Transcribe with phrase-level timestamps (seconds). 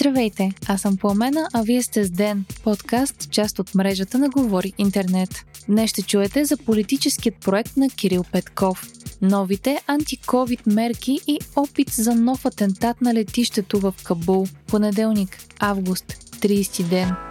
[0.00, 4.72] Здравейте, аз съм Пламена, а вие сте с Ден, подкаст, част от мрежата на Говори
[4.78, 5.44] Интернет.
[5.68, 8.86] Днес ще чуете за политическият проект на Кирил Петков,
[9.22, 14.46] новите антиковид мерки и опит за нов атентат на летището в Кабул.
[14.66, 16.06] Понеделник, август,
[16.40, 17.27] 30 ден.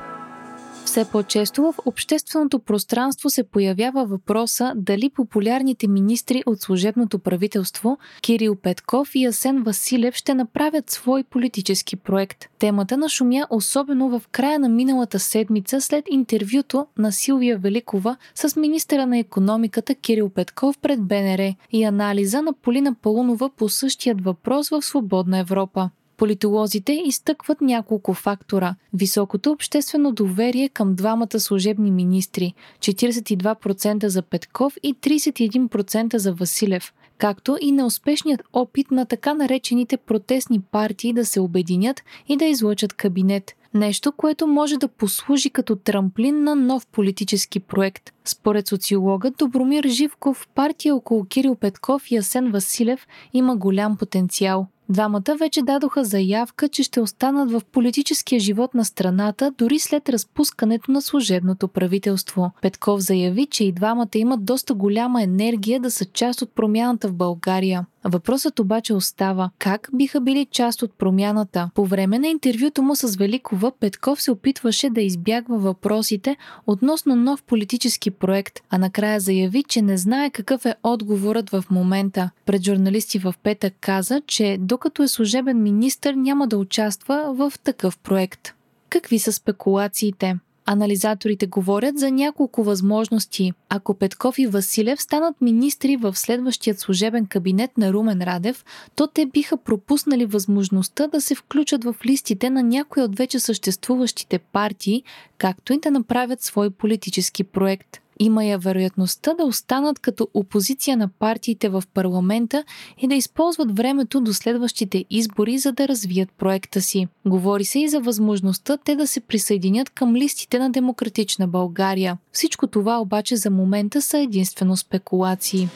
[0.88, 8.56] Все по-често в общественото пространство се появява въпроса дали популярните министри от служебното правителство Кирил
[8.56, 12.46] Петков и Асен Василев ще направят свой политически проект.
[12.60, 19.06] Темата нашумя особено в края на миналата седмица след интервюто на Силвия Великова с министъра
[19.08, 24.82] на економиката Кирил Петков пред БНР и анализа на Полина Палунова по същият въпрос в
[24.82, 25.90] Свободна Европа.
[26.18, 28.76] Политолозите изтъкват няколко фактора.
[28.94, 37.58] Високото обществено доверие към двамата служебни министри 42% за Петков и 31% за Василев, както
[37.62, 43.54] и неуспешният опит на така наречените протестни партии да се обединят и да излъчат кабинет.
[43.74, 48.12] Нещо, което може да послужи като трамплин на нов политически проект.
[48.26, 54.68] Според социолога Добромир Живков, партия около Кирил Петков и Асен Василев има голям потенциал.
[54.90, 60.92] Двамата вече дадоха заявка, че ще останат в политическия живот на страната дори след разпускането
[60.92, 62.52] на служебното правителство.
[62.62, 67.14] Петков заяви, че и двамата имат доста голяма енергия да са част от промяната в
[67.14, 67.86] България.
[68.04, 71.70] Въпросът обаче остава как биха били част от промяната.
[71.76, 76.36] По време на интервюто му с Великова, Петков се опитваше да избягва въпросите
[76.68, 82.30] относно нов политически проект, а накрая заяви, че не знае какъв е отговорът в момента.
[82.46, 87.98] Пред журналисти в петък каза, че докато е служебен министр няма да участва в такъв
[87.98, 88.54] проект.
[88.90, 90.36] Какви са спекулациите?
[90.66, 93.54] Анализаторите говорят за няколко възможности.
[93.70, 98.66] Ако Петков и Василев станат министри в следващият служебен кабинет на Румен Радев,
[98.96, 104.40] то те биха пропуснали възможността да се включат в листите на някои от вече съществуващите
[104.40, 105.04] партии,
[105.38, 111.08] както и да направят свой политически проект има я вероятността да останат като опозиция на
[111.08, 112.64] партиите в парламента
[112.98, 117.08] и да използват времето до следващите избори, за да развият проекта си.
[117.26, 122.18] Говори се и за възможността те да се присъединят към листите на Демократична България.
[122.32, 125.70] Всичко това обаче за момента са единствено спекулации.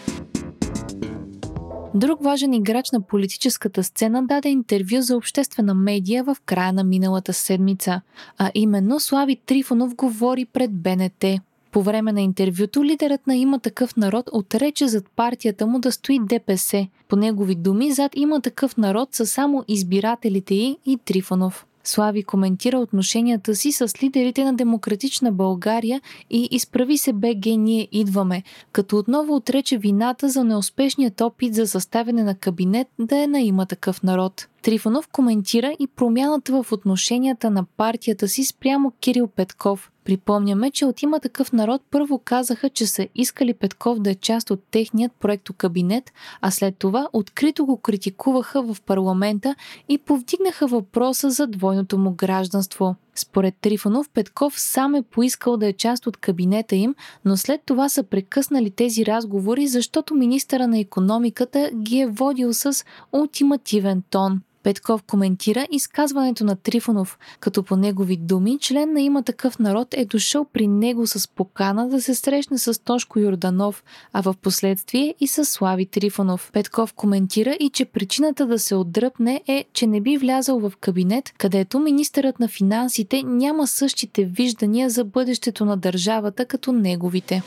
[1.95, 7.33] Друг важен играч на политическата сцена даде интервю за обществена медия в края на миналата
[7.33, 8.01] седмица,
[8.37, 11.25] а именно Слави Трифонов говори пред БНТ.
[11.71, 16.19] По време на интервюто лидерът на има такъв народ отрече зад партията му да стои
[16.19, 16.87] ДПС.
[17.07, 21.65] По негови думи, зад има такъв народ са само избирателите й и Трифонов.
[21.83, 28.43] Слави коментира отношенията си с лидерите на Демократична България и изправи се БГ ние идваме,
[28.71, 33.65] като отново отрече вината за неуспешният опит за съставяне на кабинет да е на има
[33.65, 34.47] такъв народ.
[34.61, 39.91] Трифонов коментира и промяната в отношенията на партията си спрямо Кирил Петков.
[40.03, 44.51] Припомняме, че от има такъв народ първо казаха, че са искали Петков да е част
[44.51, 46.11] от техният проекто кабинет,
[46.41, 49.55] а след това открито го критикуваха в парламента
[49.89, 52.95] и повдигнаха въпроса за двойното му гражданство.
[53.15, 56.95] Според Трифонов, Петков сам е поискал да е част от кабинета им,
[57.25, 62.85] но след това са прекъснали тези разговори, защото министъра на економиката ги е водил с
[63.11, 64.41] ултимативен тон.
[64.63, 70.05] Петков коментира изказването на Трифонов, като по негови думи член на има такъв народ е
[70.05, 73.83] дошъл при него с покана да се срещне с Тошко Йорданов,
[74.13, 76.49] а в последствие и с Слави Трифонов.
[76.53, 81.33] Петков коментира и че причината да се отдръпне е, че не би влязал в кабинет,
[81.37, 87.43] където министърът на финансите няма същите виждания за бъдещето на държавата като неговите.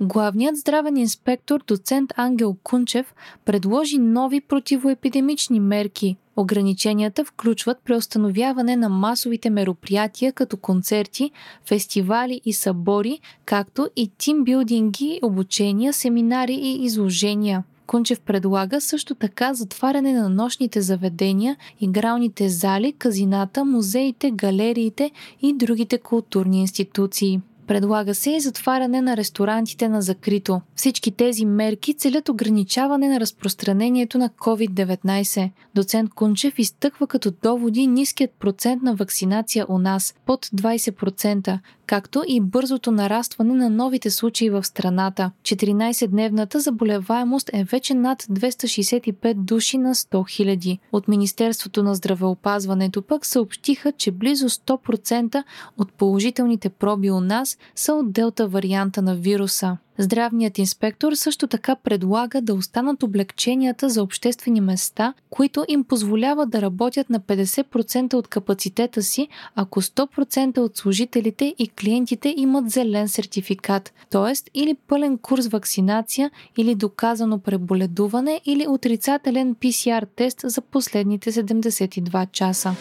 [0.00, 3.14] Главният здравен инспектор доцент Ангел Кунчев
[3.44, 6.16] предложи нови противоепидемични мерки.
[6.36, 11.30] Ограниченията включват преустановяване на масовите мероприятия като концерти,
[11.66, 17.64] фестивали и събори, както и тимбилдинги, обучения, семинари и изложения.
[17.86, 25.10] Кунчев предлага също така затваряне на нощните заведения, игралните зали, казината, музеите, галериите
[25.42, 27.40] и другите културни институции.
[27.68, 30.60] Предлага се и затваряне на ресторантите на закрито.
[30.74, 35.50] Всички тези мерки целят ограничаване на разпространението на COVID-19.
[35.74, 42.40] Доцент Кунчев изтъква като доводи ниският процент на вакцинация у нас под 20%, както и
[42.40, 45.30] бързото нарастване на новите случаи в страната.
[45.42, 50.78] 14-дневната заболеваемост е вече над 265 души на 100 000.
[50.92, 55.42] От Министерството на здравеопазването пък съобщиха, че близо 100%
[55.78, 59.76] от положителните проби у нас са от делта варианта на вируса.
[60.00, 66.62] Здравният инспектор също така предлага да останат облегченията за обществени места, които им позволяват да
[66.62, 73.92] работят на 50% от капацитета си, ако 100% от служителите и клиентите имат зелен сертификат,
[74.10, 74.60] т.е.
[74.60, 82.74] или пълен курс вакцинация, или доказано преболедуване, или отрицателен PCR тест за последните 72 часа.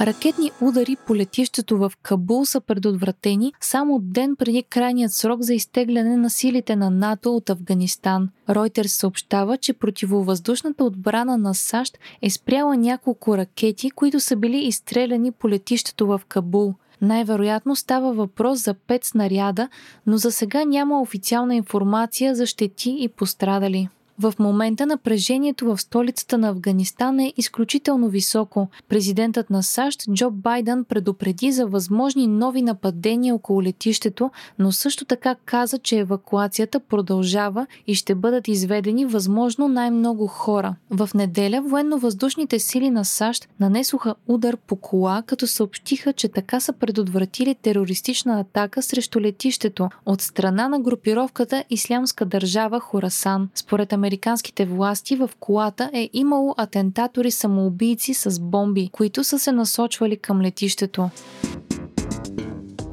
[0.00, 6.16] Ракетни удари по летището в Кабул са предотвратени само ден преди крайният срок за изтегляне
[6.16, 8.28] на силите на НАТО от Афганистан.
[8.48, 15.32] Ройтерс съобщава, че противовъздушната отбрана на САЩ е спряла няколко ракети, които са били изстреляни
[15.32, 16.74] по летището в Кабул.
[17.02, 19.68] Най-вероятно става въпрос за пет снаряда,
[20.06, 23.88] но за сега няма официална информация за щети и пострадали.
[24.18, 28.68] В момента напрежението в столицата на Афганистан е изключително високо.
[28.88, 35.34] Президентът на САЩ Джо Байден предупреди за възможни нови нападения около летището, но също така
[35.44, 40.74] каза, че евакуацията продължава и ще бъдат изведени възможно най-много хора.
[40.90, 46.72] В неделя военно-въздушните сили на САЩ нанесоха удар по кола, като съобщиха, че така са
[46.72, 53.48] предотвратили терористична атака срещу летището от страна на групировката Ислямска държава Хорасан.
[53.54, 60.16] Според американските власти в колата е имало атентатори самоубийци с бомби, които са се насочвали
[60.16, 61.10] към летището.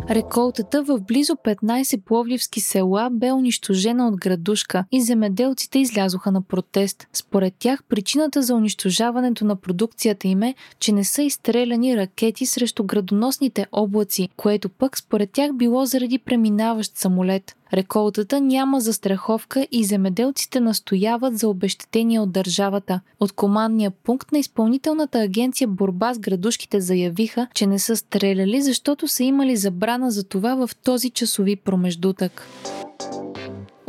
[0.09, 7.07] Реколтата в близо 15 пловливски села бе унищожена от градушка и земеделците излязоха на протест.
[7.13, 12.83] Според тях причината за унищожаването на продукцията им е, че не са изстреляни ракети срещу
[12.83, 17.55] градоносните облаци, което пък според тях било заради преминаващ самолет.
[17.73, 22.99] Реколтата няма застраховка и земеделците настояват за обещетение от държавата.
[23.19, 29.07] От командния пункт на изпълнителната агенция Борба с градушките заявиха, че не са стреляли, защото
[29.07, 32.47] са имали забрана за това в този часови промеждутък.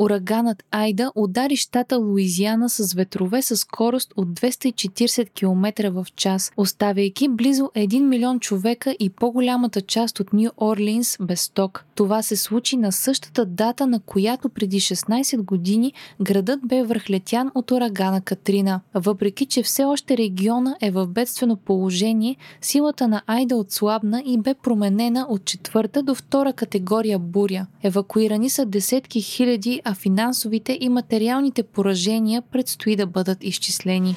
[0.00, 7.28] Ураганът Айда удари щата Луизиана с ветрове със скорост от 240 км в час, оставяйки
[7.28, 11.84] близо 1 милион човека и по-голямата част от Нью Орлинс без ток.
[11.94, 15.92] Това се случи на същата дата, на която преди 16 години
[16.22, 18.80] градът бе върхлетян от урагана Катрина.
[18.94, 24.54] Въпреки, че все още региона е в бедствено положение, силата на Айда отслабна и бе
[24.54, 27.66] променена от четвърта до втора категория буря.
[27.82, 34.16] Евакуирани са десетки хиляди а финансовите и материалните поражения предстои да бъдат изчислени.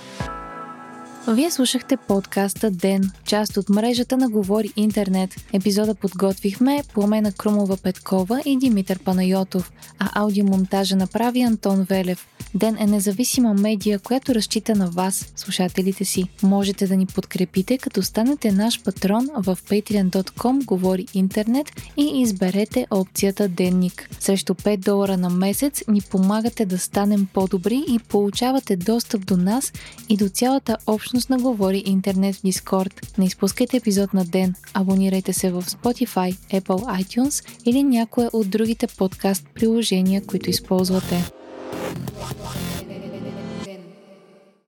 [1.27, 5.29] Вие слушахте подкаста Ден, част от мрежата на Говори Интернет.
[5.53, 12.27] Епизода подготвихме Пламена Крумова Петкова и Димитър Панайотов, а аудиомонтажа направи Антон Велев.
[12.55, 16.23] Ден е независима медия, която разчита на вас, слушателите си.
[16.43, 21.67] Можете да ни подкрепите, като станете наш патрон в patreon.com Говори Интернет
[21.97, 24.09] и изберете опцията Денник.
[24.19, 29.73] Срещу 5 долара на месец ни помагате да станем по-добри и получавате достъп до нас
[30.09, 33.13] и до цялата общност на Говори Интернет в Дискорд.
[33.17, 34.55] Не изпускайте епизод на ден.
[34.73, 41.23] Абонирайте се в Spotify, Apple iTunes или някое от другите подкаст приложения, които използвате.